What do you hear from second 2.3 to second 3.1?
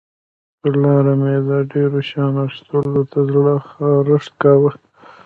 اخیستلو